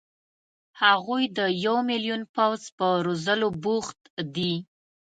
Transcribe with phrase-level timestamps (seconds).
[0.81, 3.99] هغوی د یو ملیون پوځ په روزلو بوخت
[4.35, 4.53] دي.